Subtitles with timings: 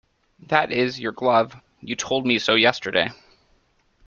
[0.47, 3.11] That is your glove; you told me so yesterday.